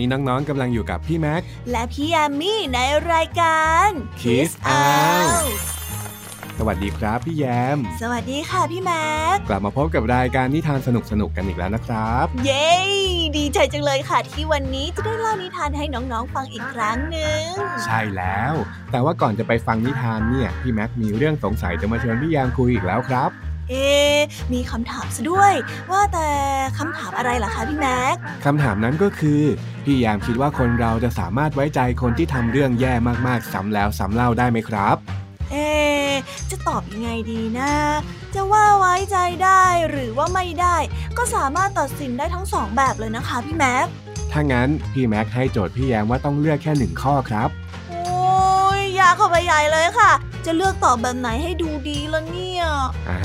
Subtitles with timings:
[0.00, 2.78] นนี้น้องๆกำลังอยู่กับพี่แม็ก และพี่ยามีใน
[3.12, 3.88] รายการ
[4.20, 5.44] Kiss Out
[6.58, 7.44] สวัสดีครับพี่แย
[7.76, 10.88] ม สวัสดีค่ะพี่แม็ก กลับมาพบกับรายการนิทานส
[11.20, 12.70] นุกๆกันอีกแล้วนะครับ เย้
[13.36, 17.44] ดีใจจังเลยค่ะที่วันนี้จะได้เล่านิทานให้น้องๆฟังอีกครั้งหนึ่ง
[17.84, 18.54] ใช่แล้ว
[18.90, 23.30] แต่ว่าก่อนจะไปฟังนิทานเนี่ยพี่แม็กมีเรื่องสงสัยจะมาชวนพี่แยมคุยอีกแล้วครับ
[23.68, 24.18] เอ๊ะ
[24.52, 25.52] มีคำถามซะด้วย
[25.90, 26.28] ว่าแต่
[26.78, 28.14] คำถามอะไรล่ะคะพี่แม็ก
[28.44, 29.40] คำถามนั้นก็คือ
[29.84, 32.92] พี่แยมคิดว่าคนเราจะสามารถไว้ใจคนที่ทำเรื่องแย่
[33.26, 34.96] มากๆซ้ำแล้วซ้ำเล่าได้ไหมครับ
[35.50, 36.12] เอ๊ะ
[36.50, 37.72] จะตอบยังไงดีนะ
[38.34, 40.76] จะว่าไว้ใจได้หรือว่าไม่ได้
[41.16, 43.86] ก็สามารถตัดสินได้ทั้งสองแบบเลยนะคะพี่แม็ก
[44.32, 47.48] ถ้างั้นพี่แม็กให้โจทย์พี่แยมว่าต้องเลือกแค่หนึ่งข้อครับ
[47.88, 48.02] โอ้
[48.78, 50.10] ยยากเข้าไปใหญ่เลยค่ะ
[50.46, 52.64] จะเลือกตอบแบบไหนให้ดูดีล่ะเนี่ย
[53.08, 53.20] อ่า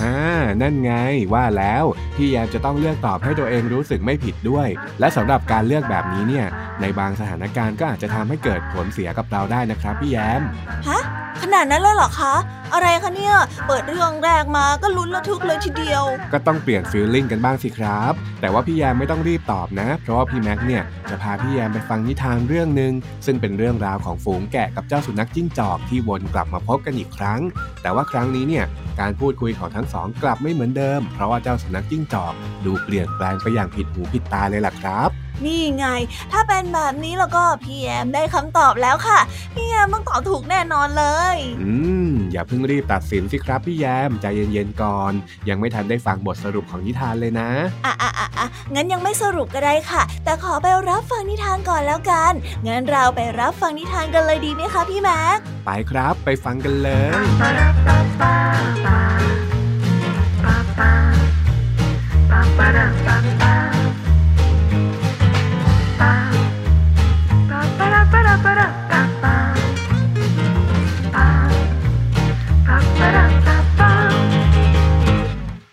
[0.62, 0.92] นั่นไง
[1.34, 1.84] ว่าแล้ว
[2.16, 4.68] พี่แยมจะต้องเลือกตอบให้ตัวเองรู้สึกไม่ผิดด้วย
[5.00, 6.48] และสำหรับการเลือกแบบนี้เนี่ย
[6.82, 10.42] ในบางสถานการณ์ก็อาจจะทำให้เกิดผลเสียกับเราได้นะครับ พี่แยม
[10.90, 11.02] ฮะ
[11.42, 12.36] ขนาดนั้นเลยเหรอคะ
[12.74, 13.36] อะไรคะเนี่ย
[13.68, 22.94] เปิดเรื่องแรกมาก็ลุ้นระทึกเลยทีเดียว ก็ต้องเปลี่ยนฟีลลิ่งกันบ้างสิครับ แต่ว่าพี่แยมไม่ต้องรีบตอบนะ เพราะว่าพี่แม็กเนี่ยจะพาพี่แยมไปฟังนิทานเรื่องหนึ่ง
[23.26, 27.42] ซึ่งเป็นเรื่องราวของฝูงแกะกับเจ้าสุนัขจิ้งจอกที่วนกลับมาพบกันอีกครั้ง
[27.82, 28.66] แต่ว่าครั้งนี้เนี่ย
[29.00, 32.34] การพูดคุยของทั้งสองกลับไม่เหมือนเดิม เพราะว่าเจ้าสุนัขจิ้งจอก
[32.66, 35.10] ดูเปลี่ยนแปลงไปอย่างผิดหูผิดตาเลยล่ะครับ
[35.46, 35.86] นี่ไง
[36.32, 39.20] ถ้าเป็นแบบนี้แล้วก็พี่แอมได้คำตอบแล้วค่ะ
[39.56, 41.06] พี่แอมต้องตอบถูกแน่นอนเล
[41.36, 41.72] ย อื
[42.08, 45.14] ม อย่าเพิ่งรีบตัดสินสิครับพี่แยมใจเย็นๆก่อน
[45.50, 47.50] ยังไม่ทันได้ฟังบทสรุปของนิทานเลยนะ
[47.86, 52.34] อะอะอะอะงั้นยังไม่สรุปก็ได้ค่ะ แต่ขอไปรับฟังนิทานก่อนแล้วกัน
[52.68, 57.12] งั้นเราไปรับฟังนิทานกันเลยดีไหมคะพี่แม็กไปครับไปฟังกันเลย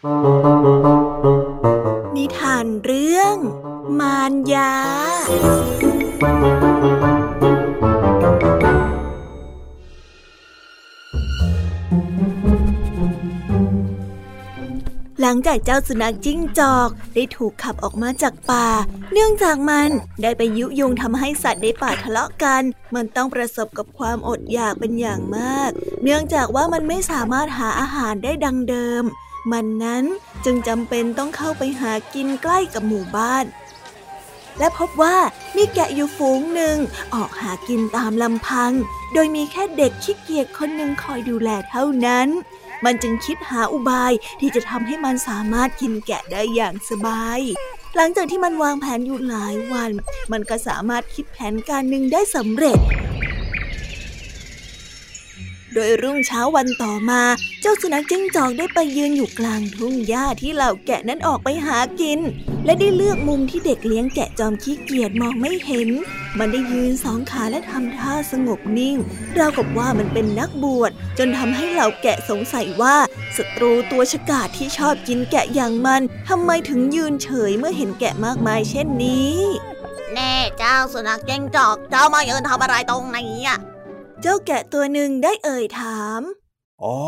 [0.02, 3.36] นิทานเรื่อง
[4.00, 4.72] มารยา
[15.20, 18.66] หลังจากเจ้าสุนัขจิ้งจอกได้ถูกขับออกมาจากป่า
[19.12, 19.90] เนื่องจากมัน
[20.22, 22.62] ได้ไปยุยงทำให้สัตว์ในป่าทะเลาะกัน
[22.94, 25.70] มันต้องประสบกับความอดอยากเป็นอย่างมาก
[26.02, 29.04] เนื่องจากว่ามันไม่สามารถหาอาหารได้ดังเดิม
[29.50, 30.04] มันนั้น
[30.44, 33.44] จึงจำเป็นต้องเข้าไปหากินใกล้กับหมู่บ้าน
[34.58, 35.16] และพบว่า
[35.56, 36.76] มีแกะอยู่ฝูงหนึ่ง
[37.14, 38.72] ออกหากินตามลำพัง
[39.12, 42.28] โดยมีแค่เด็กขี้เกียจคนหนึ่งคอยดูแลเท่านั้น
[42.84, 47.40] มันจึงคิดหาอุบายที่จะทำให้มันสามารถกินแกะได้อย่างสบาย
[47.96, 49.90] หลังจากที่มันวางแผนอยู่หลายวัน
[50.32, 52.78] มันก็สามารถคิดแผนการหนึ่งได้สำเร็จ
[55.74, 57.22] โดยรุ่งเช้าวันต่อมา
[57.60, 62.20] เจ้าสุนัขจิ้งจอกได้ไปยืนอยู่กลางทุ่งหญ้าที่เหล่าแกะนั้นออกไปหากิน
[62.64, 65.88] และได้เลือกมุมที่เด็กเลี้ยงแกะจอมขี้เกียจมองไม่เห็น
[66.38, 68.96] มันได้ยืนสองขาและทำท่าสงบนิ่ง
[69.38, 72.96] ราวกับว่ามันเป็นนักบวชจนทำให้เหล่าแกะสงสัยว่า
[73.36, 79.36] ศัตรูตัวฉกาจที่ชอบกินแกะอย่างมันทำไมถึงยืนเฉยเมื่อเห็นแกะมากมายเช่นนี้
[80.14, 83.58] แน่เจ้าสุนัขจิ้งจอก เจ้ามายืนทำอะไรตรงนี้อะ
[84.22, 86.20] เจ้าแกะตัวหนึ่งได้เอ่ยถาม
[86.82, 86.98] อ๋อ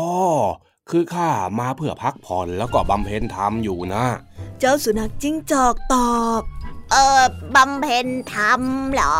[0.89, 4.05] คือข้ามาเพื่อพักผ่อนแล้วก็บำเพ็ญธรรมอยู่นะ
[4.59, 6.41] เจ้าสุนัขจิ้งจอกตอบ
[6.91, 7.23] เออ
[7.55, 8.61] บำเพ็ญธรรม
[8.93, 9.17] เหรอ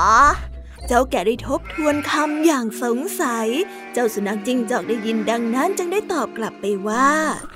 [0.87, 3.47] เจ้าแกะได้ทบทวนคำอย่างสงสัย
[3.93, 7.09] เจ้าสุนัขจิ้งจอกได้ยินดังนั้นจึงได้ตอบกลับไปว่า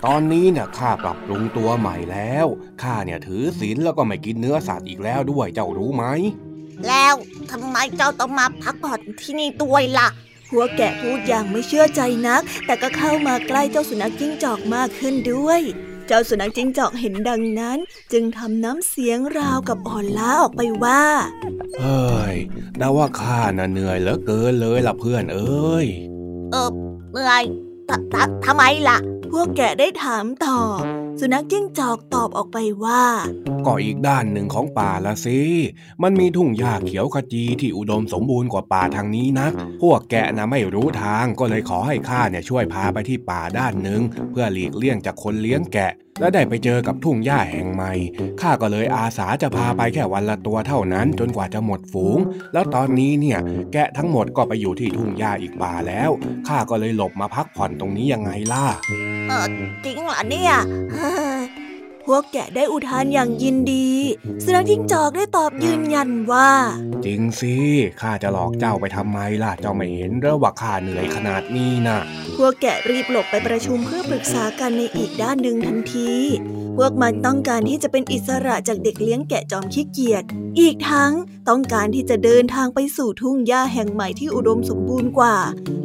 [0.05, 2.45] ตอนนี้เนี่ยข้าปรับปรุงตัวใหม่แล้ว
[2.81, 6.05] ข้าเนี่ยถือศีลแล้วก็ไม่กินเนื้อสัตว์อีกแล้วด้วยเจ้ารู้ไหม
[6.87, 7.15] แล้ว
[7.51, 10.07] ทำไมเจ้าต้องมาพักผ่อนที่นี่ด้วยล่ะ
[10.51, 15.61] หัวแกะพูดอย่างไม่เชื่อใจนัก แต่ก็เข้ามาใกล้เจ้าสุนัขจิ้งจอกมากขึ้นด้วย
[16.07, 17.77] เจ้าสุนัขจิ้งจอกเห็นดังนั้น
[18.11, 21.03] จึงทำน้ำเสียงราวกับอ่อนล้าออกไปว่า
[21.79, 22.35] เฮ้ย
[22.79, 25.87] น่าว่าข้าน่ะเหนื่อยเหลือเกินเลยล่ะเพื่อนเอ้ย
[26.51, 26.69] เออ
[27.11, 27.43] เมื่อย
[27.89, 28.97] ทททำไมล่ะ
[29.31, 30.59] พวกแกะได้ถามต่อ
[31.19, 33.03] สุนัขจิ้งจอกตอบออกไปว่า
[33.65, 35.39] ก็อีกด้านหนึ่งของป่าละสิ
[36.03, 39.47] มันมีทุ่งหญ้าเขียวขจีที่อุดมสมบูรณ์กว่าป่าทางนี้นะ
[39.81, 44.01] พวกแกะนะไม่รู้ทางก็เลยขอให้ข้าเนี่ยช่วยพาไปที่ป่าด้านหนึ่ง
[44.31, 47.93] เพื่อหลีกเลี่ยงจากคนเลี้ยงแกะ และได้ไปเจอกับทุ่งหญ้าแห่งใหม่
[48.41, 52.19] ข้าก็เลยอาสาจะพาไปแค่วันละตัวเท่านั้นจนกว่าจะหมดฝูง
[52.53, 53.39] แล้วตอนนี้เนี่ย
[53.73, 56.09] แกะทั้งหมดก็ไปอยู่ที่ทุ่งหญ้าอีกป่าแล้ว
[56.47, 58.65] ข้าก็เลยหลบมาพักผ่อนตรงนี้ยังไงล่ะ
[59.29, 59.45] เออ
[59.85, 60.53] จริงเหรอเนี่ย
[60.93, 61.28] เฮ้ย
[62.05, 63.89] พวกแกะได้อุทานอย่างยินดี
[64.43, 66.51] สุนัขจิ้งจอกได้ตอบยืนยันว่า
[67.05, 67.55] จริงสิ
[68.01, 71.97] ข้าจะหลอกเจ้าไปทำไมล่ะ เจ้าไม่เห็นหรือว่าข้าเหนื่อยขนาดนี้นะ
[72.37, 76.11] พวกแกะรีบหลบไปประชุมเพื่อปรึกษากันในอีกด้านหนึ่งทันที
[76.81, 80.23] พวกมันต้องการที่จะเป็นอิสระจากเด็กเลี้ยงแกะจอมขี้เกียจ
[80.59, 81.11] อีกทั้ง
[81.49, 85.35] ต้องการที่จะเดินทางไปสู่ทุ่งหญ้าแห่งใหม่ที่อุดมสมบูรณ์กว่า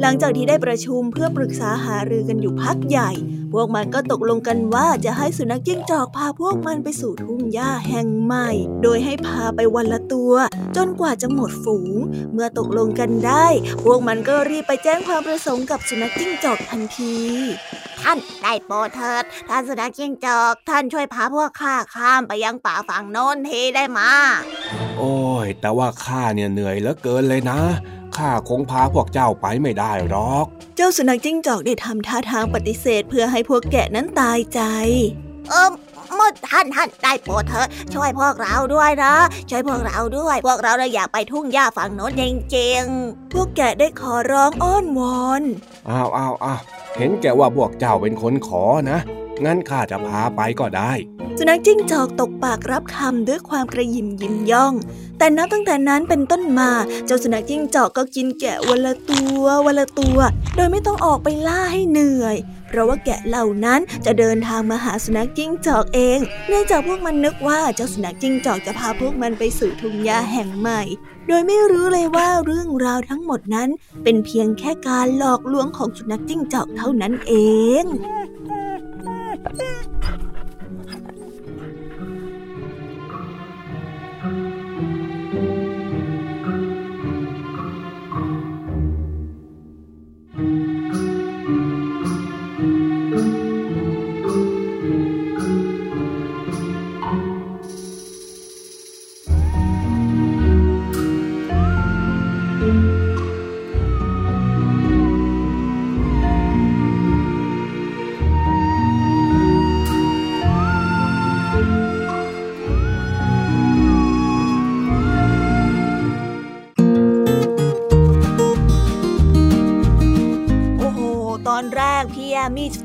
[0.01, 3.11] หลังจากที่ได้ประชุมเพื่อปรึกษาหารือกันอยู่พักใหญ่
[3.53, 8.49] พวกมันก็ตกลงกันว่าจะให้สุนัขจิ้งจอกพาพวกมันไปสู่ทุ่งหญ้าแห่งใหม่
[8.83, 10.33] โดยให้พาไปวันละตัว
[10.75, 11.93] จนกว่าจะหมดฝูง
[12.33, 13.47] เมื่อตกลงกันได้
[13.83, 17.15] พวกมันก็รีบไปแจ้งความประสงค์กับสุนัขจิ้งจอกทันที
[18.03, 24.09] ท่านได้โปรดเถิดท่านสุนัขจิ้งจอก ท่านช่วยพาพวกข้าข้ามไปยังป่าฝั่งโน้นทีได้มา
[24.97, 25.15] โอ้
[25.45, 27.59] ย แต่ว่าข้าเนี่ยเหนื่อยเหลือเกินเลยนะ
[28.17, 30.45] ข้าคงพาพวกเจ้าไปไม่ได้หรอก
[30.75, 34.61] เจ้าสุนัขจิ้งจอกได้ทำท่าทางปฏิเสธเพื่อให้พวกแกะนั้นตายใจ
[35.49, 35.71] เออ
[36.19, 39.13] มดท่านท่านได้โปรดเถิดช่วยพวกเราด้วยนะ
[39.49, 42.23] ช่วยพวกเราด้วย พวกเราเราอยากไปทุ่งหญ้าฝั่งโน้นจ
[42.57, 42.83] ริง
[43.33, 45.43] พวกแกะได้ขอร้องอ้อนวอน
[45.89, 46.61] อ้าวอ้าวอ้าว
[46.97, 48.99] เห็นแกว่าพวกเจ้าเป็นคนขอนะ
[49.43, 50.91] งั้นข้าจะพาไปก็ได้
[51.37, 54.73] สุนัขจิ้งจอกตกปากรับคำด้วยความกระยิมยิ้มย่อง
[55.17, 56.69] แต่นับตั้งแต่นั้นเป็นต้นมา
[57.05, 60.19] เจ้าสุนัขจิ้งจอกก็กินแกะวันละตัววันละตัว
[60.55, 62.35] โดยไม่ต้องออกไปล่าให้เหนื่อย
[62.67, 70.81] เพราะว่าแกะเหล่านั้นจะเดินทางมาหาสุนัขจิ้งจอกเอง เนื่องจากพวกมันนึกว่าเจ้าสุนัขจิ้งจอกจะพาพวกมันไปสู่ทุ่งหญ้าแห่งใหม่
[71.27, 73.69] โดยไม่รู้เลยว่าเรื่องราวทั้งหมดนั้น
[74.03, 77.33] เป็นเพียงแค่การหลอกลวงของสุนัขจิ้งจอกเท่านั้นเอ
[77.83, 77.85] ง
[79.53, 79.94] Yeah.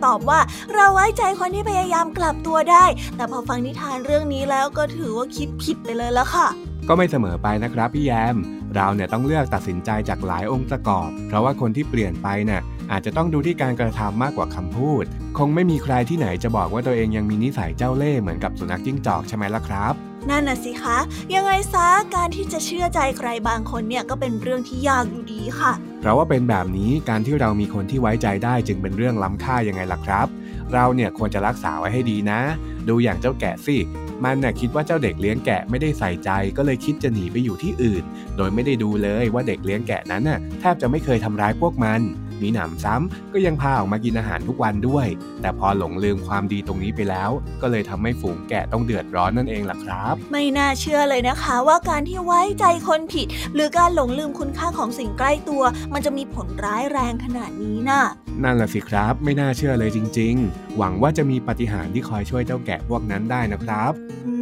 [0.06, 0.40] ตอบว่า
[0.74, 2.84] เราไว้ใจคนที่พยายามกลับตัวได้
[3.16, 6.48] แต่พอฟังนิทานเรื่องนี้แล้วก็ถือว่าคิดผิดไปเลยละค่ะ
[6.88, 8.36] ก็ไม่เสมอไปนะครับพี่แยม
[8.74, 12.62] เราเนี่ยต้องเลือกตัดสินใจจากหลายองค์ประกอบ เพราะว่าคนที่เปลี่ยนไปน่ะ
[12.92, 15.04] อาจจะต้องดูที่การกระทำมากกว่าคำพูด
[15.38, 19.94] คงไม่มีใครที่ไหนจะบอกว่าตัวเองยังมีนิสัยเจ้าเล่ห์เหมือนกับสุนัขจิ้งจอกใช่ไหมล่ะครับ
[20.30, 20.98] นั่นน่ะสิคะ
[21.34, 30.26] ยังไงซะการที่จะเชื่อใจใครบางคนเนี่ยก็เป็นเรื่องที่ยากอยู่ดีค่ะ เพราะว่าเป็นแบบนี้การที่เรามีคนที่ไว้ใจได้จึงเป็นเรื่องล้ำค่ายังไงล่ะครับ
[30.72, 32.40] เราเนี่ยควรจะรักษาไว้ให้ดีนะ
[32.88, 33.76] ดูอย่างเจ้าแกะสิ
[34.24, 38.02] มันน่ยคิดว่าเจ้าเด็กเลี้ยงแกะไม่ได้ใส่ใจ ก็เลยคิดจะหนีไปอยู่ที่อื่น
[38.36, 42.00] โดยไม่ได้ดูเลยว่าเด็กเลี้ยงแกะนั้นน่ะแทบจะไม่เคยทำร้ายพวกมัน
[42.42, 45.06] มีหนำซ้ำก็ยังพาออกมากินอาหารทุกวันด้วย
[45.40, 47.30] แต่พอหลงลืมความดีตรงนี้ไปแล้ว
[47.62, 58.02] ก็เลยทำให้ฝูงแกะต้องเดือดร้อนนั่นเองล่ะครับ ไม่น่าเชื่อเลยนะคะว่าการที่ไว้ใจคนผิด หรือการหลงลืมคุณค่าของสิ่งใกล้ตัว มันจะมีผลร้ายแรงขนาดนี้น่ะ
[58.42, 63.92] นั่นแหละสิครับ ไม่น่าเชื่อเลยจริง ๆ หวังว่าจะมีปาฏิหาริย์ที่คอยช่วยเจ้าแกะพวกนั้นได้นะครับ
[64.26, 64.34] อื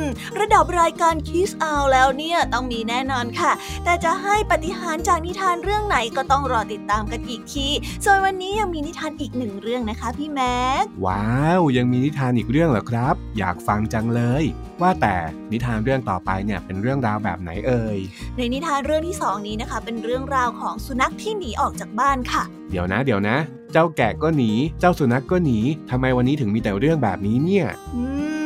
[0.00, 0.04] ม
[0.38, 3.52] ระดับรายการคิสเอาแล้วเนี่ยต้องมีแน่นอนค่ะ
[3.84, 7.66] แต่จะให้ปฏิหารย์จากนิทานเรื่องไหนก็ต้องรอติดตามกันอีกที
[8.04, 11.28] ส่วนวันนี้ยังมีนิทานอีกหนึ่งเรื่องนะคะพี่แม็ก ว้า
[11.58, 14.44] ว ยังมีนิทานอีกเรื่องเหรอครับ อยากฟังจังเลย
[14.80, 15.16] ว่าแต่
[15.52, 17.98] นิทานเรื่องต่อไปเนี่ยเป็นเรื่องราวแบบไหนเอ่ย
[18.36, 23.36] ในนิทานเรื่องที่สองนี้นะคะ เป็นเรื่องราวของสุนัขที่หนีออกจากบ้านค่ะ เดี๋ยวนะ เดี๋ยวนะ
[23.72, 25.58] เจ้าแกะก็หนี เจ้าสุนัขกก็หนี
[25.90, 28.02] ทำไมวันนี้ถึงมีแต่เรื่องแบบนี้เนี่ย อื
[28.36, 28.39] ม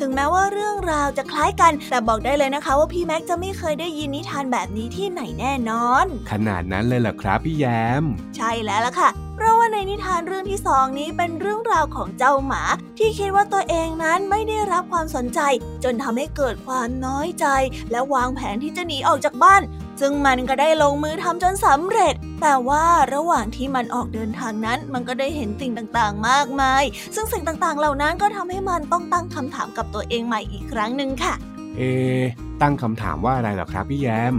[0.00, 7.66] ถึงแม้ว่าเรื่องราวจะคล้ายกัน แต่บอกได้เลยนะคะ ว่าพี่แม็กจะไม่เคยได้ยินนิทานแบบนี้ที่ไหนแน่นอน ขนาดนั้นเลยเหรอครับพี่แย
[8.02, 8.04] ม
[8.36, 12.62] ใช่แล้วล่ะค่ะเพราะว่าในนิทานเรื่องที่สองนี้เป็นเรื่องราวของเจ้าหมา
[12.98, 15.40] ที่คิดว่าตัวเองนั้นไม่ได้รับความสนใจ
[15.84, 17.46] จนทำให้เกิดความน้อยใจ
[17.90, 19.62] และวางแผนที่จะหนีออกจากบ้าน
[20.00, 22.84] ซึ่งมันก็ได้ลงมือทำจนสำเร็จ แต่ว่า
[23.14, 26.82] ระหว่างที่มันออกเดินทางนั้น มันก็ได้เห็นสิ่งต่างๆ มากมาย
[27.14, 31.34] ซึ่งสิ่งต่างๆ เหล่านั้นก็ทำให้มันต้องตั้งคำถามกับตัวเองใหม่อีกครั้งหนึ่งค่ะ
[31.76, 32.24] เอะ
[32.62, 34.34] ตั้งคำถามว่าอะไรเหรอครับพี่แยม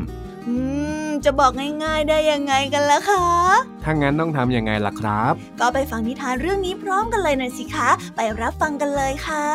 [0.48, 0.56] อื
[1.08, 1.52] ม จะบอก
[1.84, 3.26] ง่ายๆได้ยังไงกันล่ะคะ
[3.84, 9.46] ถ้างั้นต้องทำยังไงล่ะครับ ก็ไปฟังนิทานเรื่องนี้พร้อมกันเลยหน่อยสิคะ ไปรับฟังกันเลยค่ะ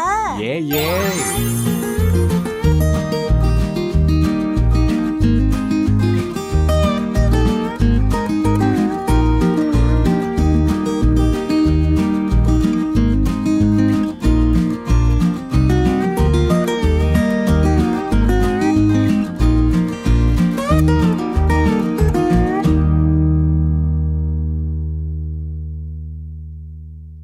[0.40, 1.71] เย้เย้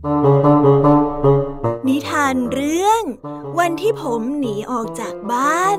[0.00, 3.02] นิทานเรื่อง
[3.58, 5.78] วันที่ผมหนีออกจากบ้าน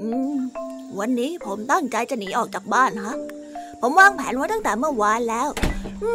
[0.00, 0.36] อืม
[0.98, 3.16] วันนี้ผมตั้งใจจะหนีออกจากบ้านฮะ
[3.80, 5.48] ผมวางแผนไว้ตั้งแต่เมื่อวานแล้ว
[6.02, 6.10] อื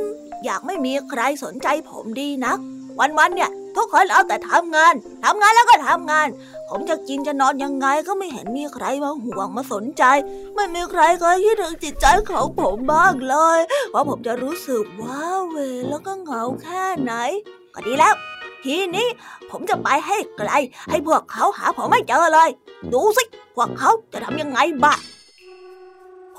[0.00, 0.04] ม
[0.44, 2.58] อยากไม่มีใครสนใจผมดีนัก
[3.18, 6.28] วันๆเนี่ย ทุกคนเอาแต่ทำงานทำงานแล้วก็ทำงาน
[6.68, 10.04] ผมจะกินจะนอนยังไงก็ไม่เห็นมีใครมาห่วงมาสนใจ
[10.54, 13.58] ไม่มีใครเคยคิดถึงจิตใจของผมบ้างเลย
[13.92, 15.56] ว่าผมจะรู้สึกว้าเหว
[15.88, 17.12] แล้วก็เหงาแค่ไหน
[17.74, 18.14] ก็ดีแล้ว
[18.64, 19.08] ทีนี้
[19.50, 20.50] ผมจะไปให้ไกล
[20.90, 22.50] ให้พวกเขาหาผมไม่เจอเลย
[22.92, 23.22] ดูสิ
[23.54, 24.98] พวกเขาจะทำยังไงบ้าง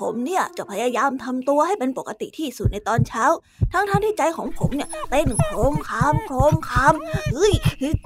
[0.00, 3.24] ผมเนี่ยจะพยายามทำตัวให้เป็นปกติที่สุดในตอนเช้า
[3.72, 6.94] ทั้งๆทที่ใจของผมเนี่ยเต้นโครมคามโครมคาม
[7.34, 7.54] เฮ้ย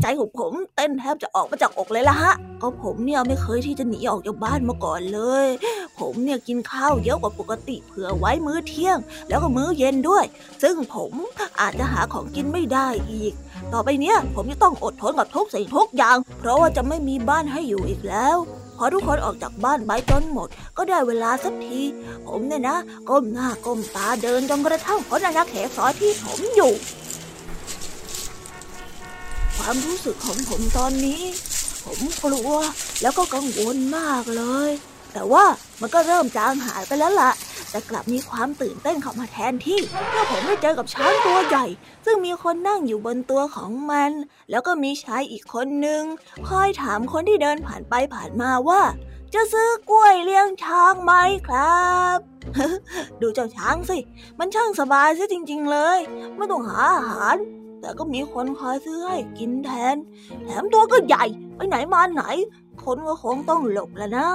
[0.02, 5.46] ใจของผมเต้นแทบจะออกมาจากอกเลยละฮะก็ผมเนี่ยไม่เคยที่จะหนีออกจากบ้านมาก่อนเลย
[5.98, 10.24] ผมเนี่ยกินข้าวเยอะกว่าปกติเผื่อไว้มื้อเที่ยง แล้วก็มื้อเย็นด้วย
[10.62, 11.12] ซึ่งผม
[11.60, 13.32] อาจจะหาของกินไม่ได้อีก
[13.72, 18.38] ต่อไปเนี้ยผมจะต้องอดทนกับทุกสิ่งทุกอย่าง เพราะว่าจะไม่มีบ้านให้อยู่อีกแล้ว
[18.82, 21.80] อทุกคนออกจากบ้านไปจนหมด ก็ได้เวลาสักที
[22.26, 22.76] ผมเนี่ยนะ
[23.08, 26.72] ก้มหน้าก้มตาเดินจนกระทั่งพ้นอาณาเขตซอยที่ผมอยู่
[29.56, 31.22] ความรู้สึกของผมตอนนี้
[31.84, 32.50] ผมกลัว
[33.02, 34.70] แล้วก็กังวลมากเลย
[35.14, 35.44] แต่ว่า
[35.80, 37.30] มันก็เริ่มจางหายไปแล้วล่ะ
[37.70, 41.66] แต่กลับมีความตื่นเต้นเข้ามาแทนที่เมื่อผมได้เจอกับช้างตัวใหญ่
[42.04, 44.10] ซึ่งมีคนนั่งอยู่บนตัวของมัน
[44.50, 46.02] แล้วก็มีชายอีกคนหนึ่ง
[46.48, 48.82] คอยถามคนที่เดินผ่านไปผ่านมาว่า
[49.34, 51.12] จะซื้อกล้วยเลี้ยงช้างไหม
[51.48, 52.18] ครับ
[53.20, 53.98] ดูเจ้าช้างสิ
[54.38, 55.98] มันช่างสบายซะจริง ๆ เลย
[56.36, 57.36] ไม่ต้องหาอาหาร
[57.80, 59.96] แต่ก็มีคนคอยซื้อให้กินแทน
[60.44, 61.24] แถมตัวก็ใหญ่
[61.56, 62.22] ไปไหนมาไหน
[62.84, 64.28] คนก็คงต้องหลบแล้วนะ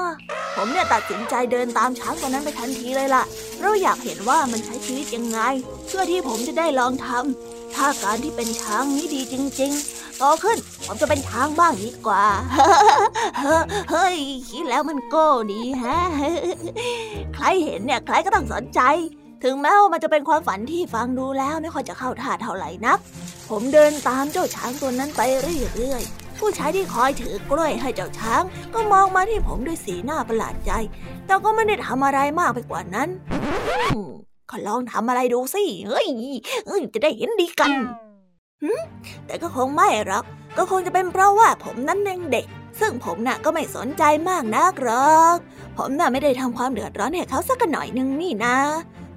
[0.56, 3.24] ผมเนี่ยตัดสินใจเดินตามช้างตัวนั้นไปทันทีเลยล่ะ
[3.56, 5.40] เพราะอยากเห็นว่ามันใช้ชีวิตยังไง
[5.88, 12.26] เพื่อที่ผมจะได้ลองทำถ้าการที่เป็นช้างนี้ดีจริงๆโตขึ้นผมจะเป็นช้างบ้างดีกว่า
[13.92, 14.16] เฮ้ย
[14.50, 15.98] คิดแล้วมันโก้ดีฮะ
[17.36, 18.82] ใครเห็นเนี่ยใครก็ต้องสนใจ
[19.44, 23.00] ถึงแม้ว่ามันจะเป็นความฝันที่ฟังดูแล้วไม่ค่อยจะเข้าท่าเท่าไหร่นัก
[23.50, 30.72] ผมเดินตามเจ้าช้างตัวนั้นไปเรื่อยๆ ผู้ชายที่คอยถือกล้วยให้เจ้าช้าง ก็มองมาที่ผมด้วยสีหน้าประหลาดใจ
[31.26, 33.10] แต่ก็ไม่ได้ทำอะไรมากไปกว่านั้น
[33.94, 34.12] อืม
[34.50, 36.08] ก็ลองทำอะไรดูสิ เฮ้ย
[36.66, 37.72] เฮ้ย จะได้เห็นดีกัน
[39.26, 40.24] แต่ก็คงไม่หรอก
[40.58, 42.46] ก็คงจะเป็นเพราะว่าผมนั้นยังเด็ก
[42.80, 45.38] ซึ่งผมน่ะก็ไม่สนใจมากนักหรอก
[45.78, 48.56] ผมน่ะไม่ได้ทำความเดือดร้อนให้เขาสักหน่อยนึงนี่นะ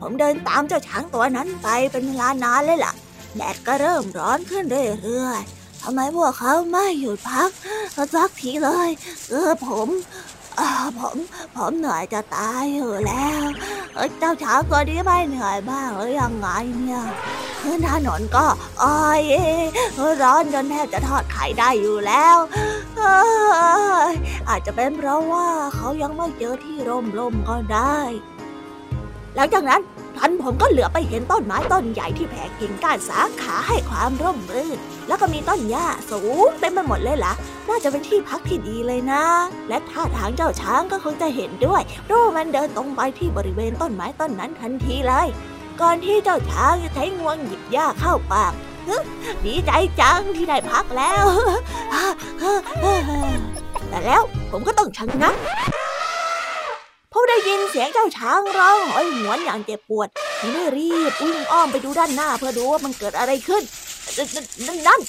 [0.01, 2.93] ผมเดินตามเจ้าช้างตัวนั้นไปเป็นเวลานานเลยล่ะ
[3.37, 7.51] แดดก็เริ่มร้อนขึ้นเรื่อยๆ ทำไมพวกเขาไม่หยุดพัก
[8.15, 8.91] สักทีเลย
[9.29, 9.89] เออผม
[10.59, 10.61] อ
[11.01, 11.17] ผม
[11.57, 13.43] ผมเหนื่อยจะตายอยู่แล้ว
[14.19, 17.03] เจ้าช้างตัวนี้ไม่เหนื่อยบ้างหรือยังไงเนี่ย
[17.63, 18.47] พื้นถนนก็
[18.83, 19.23] อ้อย
[20.23, 22.37] ร้อนจนแทบจะทอดไข่ได้อยู่แล้ว
[24.49, 26.77] อาจจะเป็นเพราะว่าเขายังไม่เจอที่
[27.19, 27.99] ร่มๆก็ได้
[29.35, 29.81] หลังจากนั้น
[30.19, 37.33] ทันผมก็เหลือไปเห็นต้นไม้ต้นใหญ่ที่แผ่กิ่งก้านสาขาให้ความร่มรื่น แล้วก็มีต้นหญ้าสูงเต็มไปหมดเลยล่ะ
[37.69, 39.23] น่าจะเป็นที่พักที่ดีเลยนะ
[39.69, 45.27] และท่าทางเจ้าช้างก็คงจะเห็นด้วยเพราะมันเดินตรงไปที่บริเวณต้นไม้ต้นนั้นทันทีเลย
[45.81, 48.53] ก่อนที่เจ้าช้างจะใช้งวงหยิบหญ้าเข้าปาก
[49.45, 49.71] ดีใจ
[50.01, 51.25] จังที่ได้พักแล้ว
[53.89, 55.35] แต่แล้วผมก็ต้องชะงัก
[57.29, 60.09] ได้ยินเสียงเจ้าช้างร้องโหอยหวนอย่างเจ็บปวด
[60.41, 63.63] ผมได้รีบวิ่งอ้อมไปดูด้านหน้าเพื่อดูว่ามันเกิดอะไรขึ้น
[64.67, 65.01] นั่นนน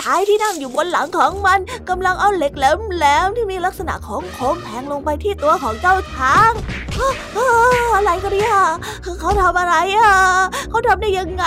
[0.00, 1.58] ชายที่นั่งอยู่บนหลังของมัน
[1.88, 6.52] กำลังเอาเหล็กแหลมๆที่มีลักษณะของโค้งแทงลงไปที่ตัวของเจ้าช้าง
[7.94, 8.54] อะไรกันเนี่ย
[9.20, 10.14] เขาทำอะไรอะ
[10.70, 11.44] เขาทำได้ยังไง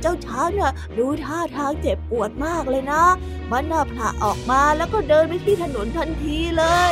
[0.00, 3.02] เจ้าช้างเนี่ยดูท่าทางเจ็บปวดมากเลยนะ
[3.50, 6.90] มันน่าผละออกมาแล้วก็เดินไปที่ถนนทันทีเลย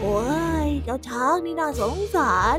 [0.00, 0.20] โอ้
[0.66, 2.58] ยเจ้าช้างนี่น่าสงสาร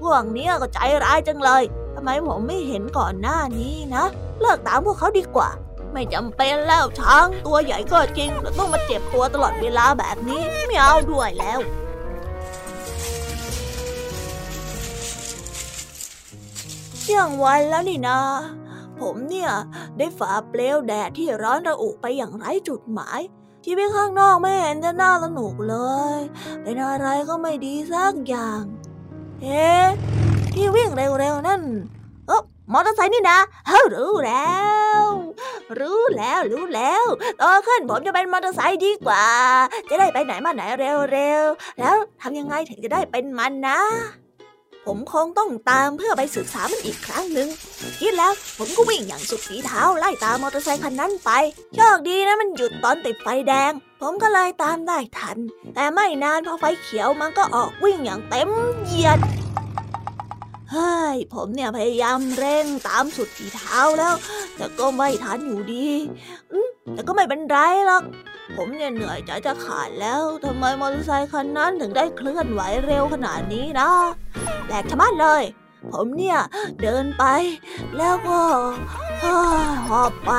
[0.00, 1.62] พวกเนี้ยก็ใจร้ายจังเลย
[1.94, 4.04] ทำไมผมไม่เห็นก่อนหน้านี้นะ
[4.40, 5.50] เลิกตามพวกเขาดีกว่า
[5.92, 11.60] ไม่จำเป็นแล้วช้างตัวใหญ่ก็จริงแต่ต้องมาเจ็บตัวตลอดเวลาแบบนี้ไม่เอาด้วยแล้ว
[17.00, 18.20] เที่ยงวันแล้วนี่นะ
[19.00, 19.50] ผมเนี่ย
[19.98, 23.20] ได้ฝ่าเปลวแดดที่ร้อนระอุไปอย่างไร้จุดหมาย
[23.68, 25.76] ชีวิตข้างนอกไม่เห็นจะน่าสนุกเล
[26.16, 26.18] ย
[26.62, 28.62] เป็นอะไรก็ไม่ดีสักอย่าง
[29.42, 29.70] เฮ้
[30.54, 31.62] ที่วิ่งเร็วๆนั่น
[32.26, 32.42] เออ
[32.72, 34.56] มอเตอร์ไซค์นี่นะเฮ้รู้แล้
[35.00, 35.02] ว
[35.80, 37.04] รู้แล้วรู้แล้ว
[37.38, 39.26] โตขึ้นผมจะเป็นมอเตอร์ไซค์ดีกว่า
[39.88, 43.80] จะได้ไปไหนมาไหนเร็วๆแล้วทำยังไงถึงจะได้เป็นมันนะ
[44.86, 47.48] ผมคงต้องตามเพื่อไปศึกษามันอีกครั้งหนึ่ง
[48.00, 51.30] คิดแล้วผมก็วิ่งอย่างสุดฝีเท้าไล่ตามมอเตอร์ไซคันนั้นไป
[51.74, 55.38] โชคดีนะมันหยุดตอนติดไฟแดง ผมก็เลยตามได้ทัน
[55.74, 58.50] แต่ไม่นานพอไฟเขียวมันก็ออกวิ่งอย่างเต็ม
[58.84, 59.18] เหยียด
[60.72, 64.14] เฮ้ย ผมเนี่ยพยายามเร่งตามสุดฝีเท้าแล้ว
[64.56, 65.88] แต่ก็ไม่ทันอยู่ดี
[66.52, 68.02] อืมแต่ก็ไม่เป็นไรหรอก
[68.54, 73.90] ผมเนี่ยเหนื่อยใจจะขาดแล้วทำไมมอเตอร์ไซคันนั้นถึงได้เคลื่อนไหวเร็วขนาดนี้นะ
[74.66, 75.42] แปลกชะมัดเลย
[75.92, 76.38] ผมเนี่ย
[76.82, 77.24] เดินไป
[77.96, 78.40] แล้วก็
[79.88, 80.32] หอบไป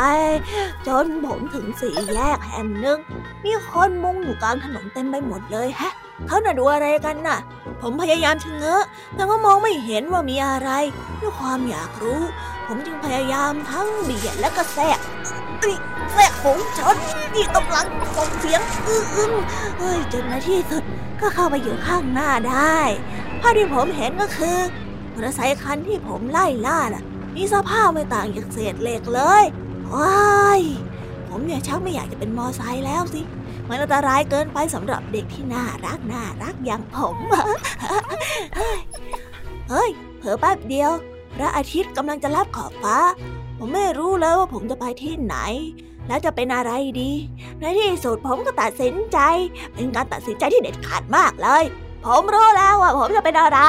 [0.87, 2.99] จนผมถึงสี่แยกแห่งหนึ่ง
[3.45, 5.91] มีคนมุงอยู่กลางถนนเต็มไปหมดเลยฮะ
[6.27, 7.39] เขาน่ะดูอะไรกันน่ะ
[7.81, 8.79] ผมพยายามชะเง้อ
[9.15, 10.69] แต่ก็มองไม่เห็นว่ามีอะไร
[11.19, 12.21] ด้วยความอยากรู้
[12.67, 14.99] ผมจึงพยายามทั้งเบียดและก็แทรก
[16.13, 16.95] แทรกฝูงชน
[17.33, 19.31] ที่กำลังส่งเสียงอื้ออึ้ง
[19.77, 20.83] เฮ้ยจนในที่สุด
[21.21, 22.79] ก็เข้าไปอยู่ข้างหน้าได้
[23.41, 24.57] ภาพที่ผมเห็นก็คือ
[25.13, 27.03] มอเตอร์ไซคันที่ผมไล่ล่าน่ะ
[27.35, 29.43] มีสภาพไม่ต่างจากเศษเหล็กเลย
[29.93, 30.61] ว้าย
[31.27, 33.21] ผมเนี่ยชักไม่อยากจะเป็นมอไซค์แล้วสิ
[33.67, 37.17] มันอันตรายเกินไปสำหรับเด็กที่น่ารักน่ารักอย่างผม
[39.69, 40.91] เฮ้ยเผลอแป๊บเดียว
[41.35, 42.97] พระอาทิตย์กำลังจะลับขอบฟ้า
[43.57, 45.35] ผมไม่รู้แล้วว่าผมจะไปที่ไหน
[46.07, 46.71] แล้วจะเป็นอะไร
[47.01, 47.11] ดี
[47.59, 49.19] ในที่สุดผมก็ตัดสินใจ
[49.73, 51.63] เป็นการตัดสินใจที่เด็ดขาดมากเลย
[52.05, 53.59] ผมรู้แล้วว่าผมจะเป็นอะไร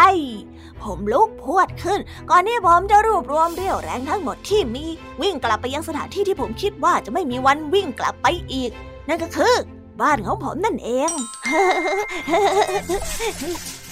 [0.82, 4.84] ผมลุกพวดขึ้น ก่อนที่ผมจะรวบรวมเรี่ยวแรงทั้งหมดที่มี
[5.22, 8.70] วิ่งกลับไปยังสถานที่ที่ผมคิดว่าจะไม่มีวันวิ่งกลับไปอีก
[9.08, 9.54] นั่นก็คือ
[10.00, 11.10] บ้านของผมนั่นเอง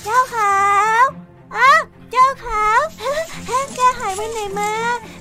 [0.02, 0.56] เจ้าขา
[1.02, 1.06] ว
[1.56, 1.70] อ้า
[2.12, 2.80] เจ้าขาว
[3.76, 4.72] แกหายไปไหนมา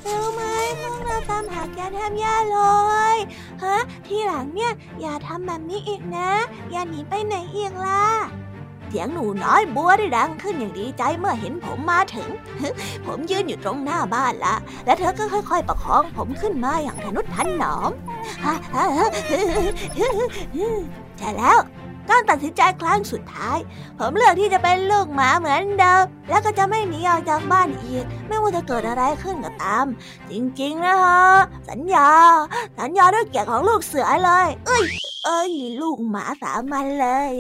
[0.06, 0.42] รู้ไหม
[0.80, 2.60] พวกเราตามหาแกแทบแย่เล
[3.16, 3.18] ย
[3.64, 4.72] ฮะทีหลังเนี่ย
[5.02, 6.30] อย่าทำแบบนี้อีกนะ
[6.72, 8.06] อย่าหนีไปไหนอีกล่ะ
[8.88, 12.30] เสียงหนูน้อยบัวได้ดังขึ้นอย่างดีใจเมื่อเห็นผมมาถึง
[13.06, 17.92] ผมยืนอยู่ตรงหน้าบ้านละ และเธอก็ค่อยๆ ประคองผมขึ้นมาอย่างทนุถนอม
[21.18, 21.60] ใช่แล้ว
[22.10, 23.58] การตัดสินใจครั้งสุดท้าย
[24.00, 29.86] ผมเลือกที่จะเป็นลูกหมาเหมือนเดิม แล้วก็จะไม่หนีออกจากบ้านอีก ไม่ว่าจะเกิดอะไรขึ้นก็ตาม
[30.32, 31.22] จริงๆนะฮะ
[31.70, 32.10] สัญญา
[32.80, 34.84] สัญญาด้วยเกียรติของลูกเสือเลย เอ้ย
[35.26, 37.32] เอ้ย ลูกหมาสามัญเลย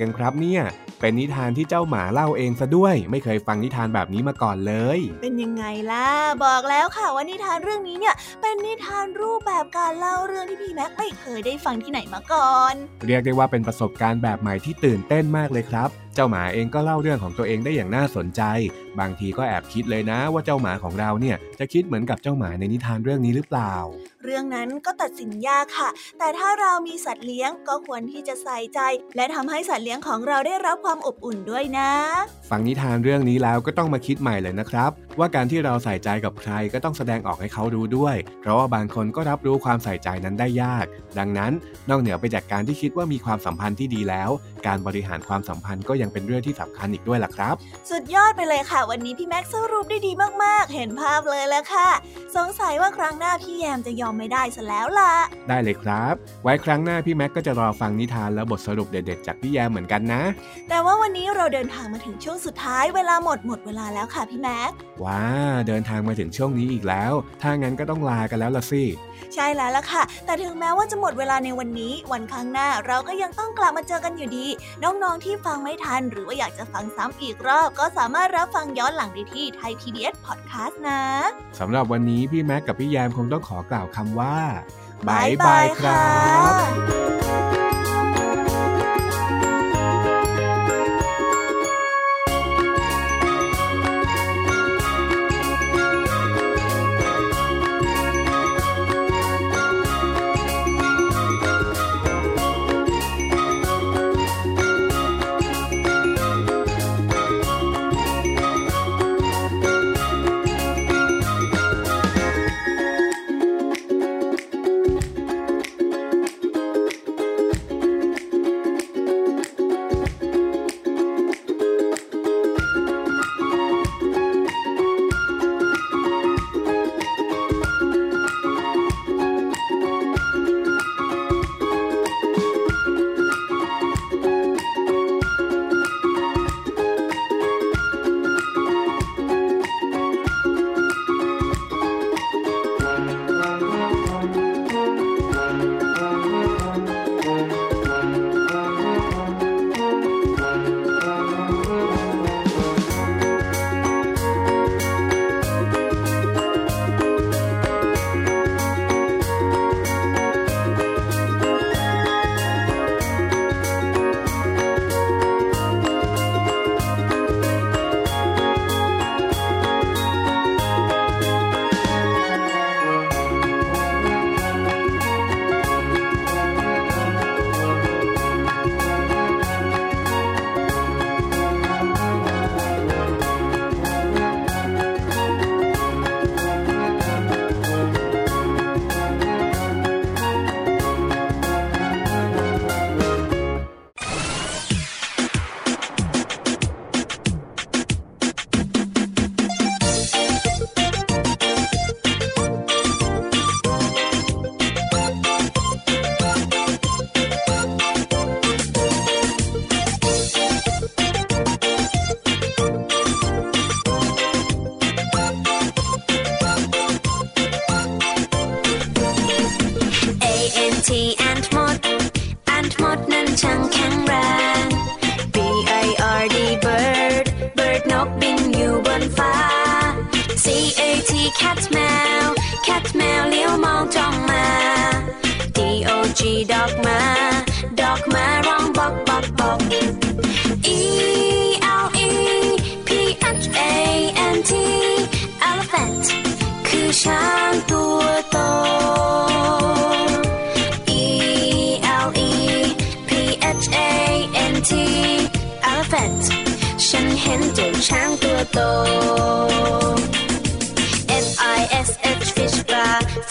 [0.00, 0.62] กันครับเนี่ย
[1.00, 6.08] เป็นนิทานที่เจ้าหมาเล่าเองซะด้วย ไม่เคยฟังนิทานแบบนี้มาก่อนเลย เป็นยังไงล่ะ
[6.44, 12.74] บอกแล้วค่ะว่านิทานเรื่องนี้เนี่ย เป็นนิทานรูปแบบการเล่าเรื่องที่พี่แม็กไม่เคยได้ฟังที่ไหนมาก่อน
[13.06, 18.42] เรียกได้ว่าเป็นประสบการณ์แบบใหม่ที่ตื่นเต้นมากเลยครับเจ้าหมาเองก็เล่าเรื่องของตัวเองได้อย่างน่าสนใจ
[19.00, 23.74] บางทีก็แอบคิดเลยนะว่าเจ้าหมาของเราเนี่ยจะคิดเหมือนกับเจ้าหมาในนิทานเรื่องนี้หรือเปล่า
[24.26, 28.80] เรื่องนั้นก็ตัดสินยากค่ะ แต่ถ้าเรามีสัตว์เลี้ยงก็ควรที่จะใส่ใจ
[29.16, 31.90] และทำให้สัตว์เลี้ยงของเราได้รับความอบอุ่นด้วยนะ
[32.50, 40.86] ฟังนิทานเรื่องนี้แล้วก็ต้องมาคิดใหม่เลยนะครับ ว่าการที่เราใส่ใจกับใครก็ต้องแสดงออกให้เขารู้ด้วย เพราะว่าบางคนก็รับรู้ความใส่ใจนั้นได้ยาก
[41.18, 41.52] ดังนั้น
[41.88, 44.30] นอกเหนือไปจากการที่คิดว่ามีความสัมพันธ์ที่ดีแล้ว
[44.66, 47.54] การบริหารความสัมพันธ์ก็ยังเป็นเรื่องที่สำคัญอีกด้วยล่ะครับ
[47.90, 51.88] สุดยอดไปเลยค่ะ วันนี้พี่แม็กซ์สรุปได้ดีมากๆ เห็นภาพเลยแล้วค่ะ
[52.36, 55.12] สงสัยว่าครั้งหน้าพี่แยมจะยอมไม่ได้ซะแล้วล่ะ
[55.48, 60.22] ได้เลยครับ ไว้ครั้งหน้าพี่แม็กก็จะรอฟังนิทานและบทสรุปเด็ดๆ จากพี่แยมเหมือนกันนะ
[60.68, 64.70] แต่ว่าวันนี้เราเดินทางมาถึงช่วงสุดท้ายเวลาหมดหมดเวลาแล้วค่ะพี่แม็ก
[65.04, 65.22] ว้า
[65.68, 68.82] เดินทางมาถึงช่วงนี้อีกแล้ว ถ้างั้นก็ต้องลากันแล้วละสิ
[69.34, 74.46] ใช่แล้วล่ะค่ะ แต่ถึงแม้ว่าจะหมดเวลาในวันนี้ วันข้างหน้าเราก็ยังต้องกลับมาเจอกันอยู่ดี
[74.82, 81.02] น้องๆที่ฟังไม่ทัน หรือว่าอยากจะฟังซ้ำอีกรอบ ก็สามารถรับฟังย้อนหลังได้ที่ไทย PBS Podcast นะ
[81.58, 84.36] สำหรับวันนี้พี่แม็กกับพี่แยมคงต้องขอกล่าวคำว่า
[85.08, 86.16] บ๊ายบายครั
[87.12, 87.15] บ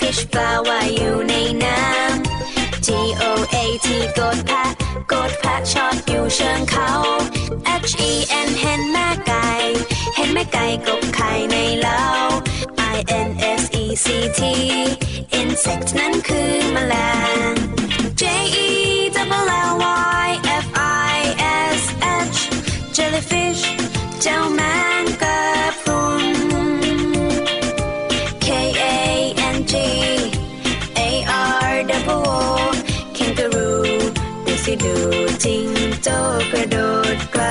[0.06, 2.88] fish ปลาว่ายอยู่ในน้ำ T
[3.22, 3.24] O
[3.56, 3.88] A T
[4.20, 4.66] กดแพะ
[5.12, 6.92] กดแพะชอบอยู่เชิงเขา
[7.90, 8.12] H E
[8.48, 9.50] N เห็นแม่ไก่
[10.16, 12.04] เห็นแม่ไก่กบไข่ในเล้า
[12.96, 14.08] I N S E C
[14.40, 14.42] T
[15.40, 16.96] insect นั้นคือแมล
[17.50, 17.52] ง
[18.22, 18.24] J
[18.68, 18.70] E
[19.40, 19.74] W L L
[20.24, 20.28] Y
[20.64, 20.68] F
[21.14, 21.18] I
[21.80, 21.82] S
[22.36, 22.40] H
[22.96, 23.64] jellyfish
[24.22, 24.62] เจ้าแม
[25.02, 25.04] ง
[34.84, 34.96] ดู
[35.46, 35.68] จริง
[36.04, 36.10] โจ
[36.52, 36.78] กระโด
[37.16, 37.44] ดไกล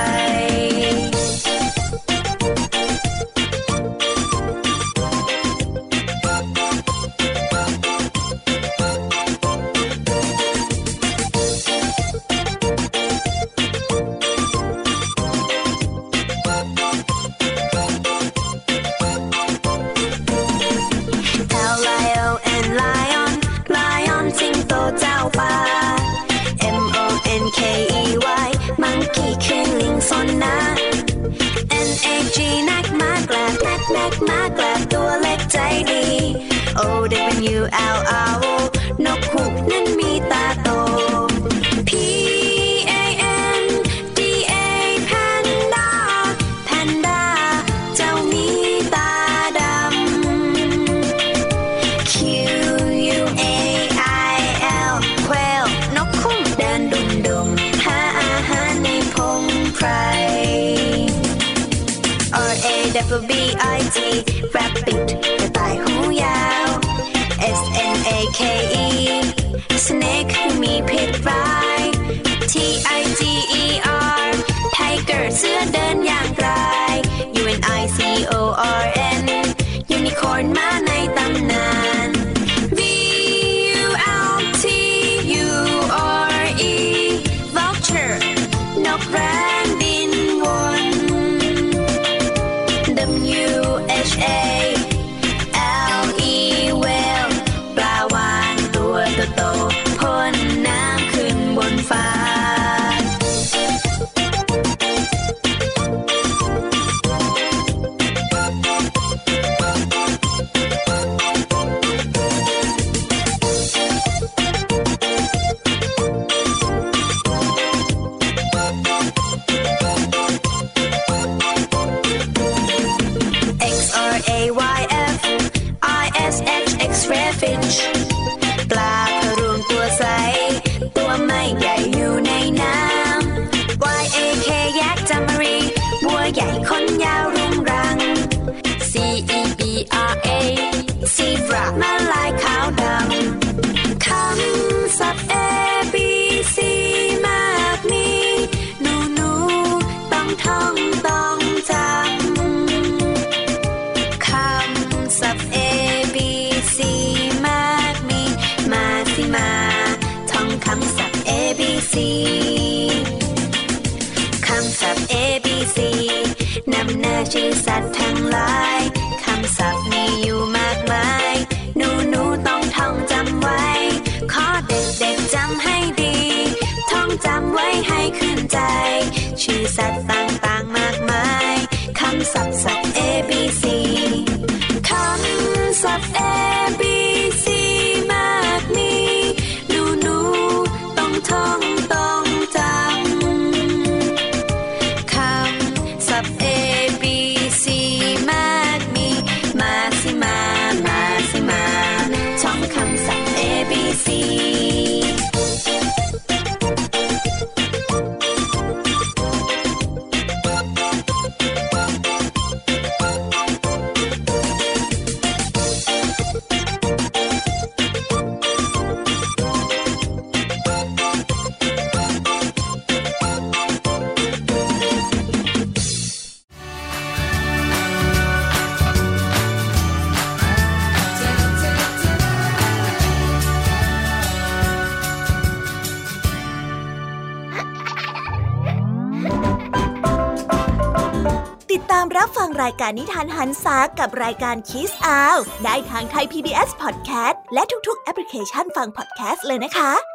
[242.87, 250.14] การนิทานหันซากับรายการคิสอาวได้ทางไทย PBS Podcast และทุกๆ แอปพลิเคชันฟังพอดแคสต์เลยนะคะ